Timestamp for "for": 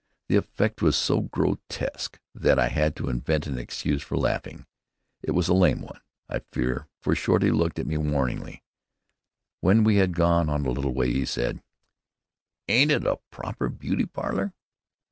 4.01-4.17, 6.99-7.13